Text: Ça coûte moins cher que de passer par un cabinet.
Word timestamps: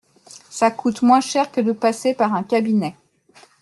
Ça 0.49 0.71
coûte 0.71 1.03
moins 1.03 1.21
cher 1.21 1.51
que 1.51 1.61
de 1.61 1.73
passer 1.73 2.15
par 2.15 2.33
un 2.33 2.41
cabinet. 2.41 2.95